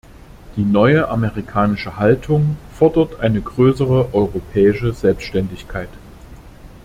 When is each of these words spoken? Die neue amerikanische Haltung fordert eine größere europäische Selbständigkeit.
Die 0.55 0.63
neue 0.63 1.09
amerikanische 1.09 1.95
Haltung 1.97 2.57
fordert 2.73 3.19
eine 3.19 3.39
größere 3.39 4.15
europäische 4.15 4.93
Selbständigkeit. 4.93 5.89